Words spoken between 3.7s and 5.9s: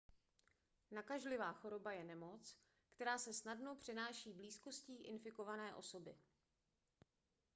přenáší blízkostí infikované